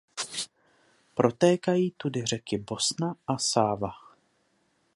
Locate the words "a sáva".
3.27-3.89